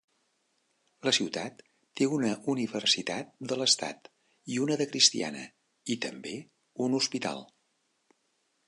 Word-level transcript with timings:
La 1.07 1.11
ciutat 1.17 1.61
té 1.99 2.07
una 2.15 2.31
universitat 2.55 3.29
de 3.53 3.59
l'estat 3.61 4.11
i 4.55 4.59
una 4.65 4.79
de 4.83 4.89
cristiana, 4.95 5.45
i 5.97 6.01
també 6.09 6.37
un 6.89 6.99
hospital. 7.03 7.49